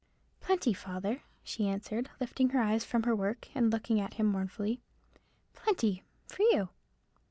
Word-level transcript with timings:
"Plenty, 0.39 0.73
father," 0.73 1.21
she 1.43 1.67
answered, 1.67 2.09
lifting 2.19 2.49
her 2.49 2.59
eyes 2.59 2.83
from 2.83 3.03
her 3.03 3.15
work, 3.15 3.49
and 3.53 3.71
looking 3.71 4.01
at 4.01 4.15
him 4.15 4.25
mournfully; 4.25 4.81
"plenty—for 5.53 6.41
you." 6.41 6.69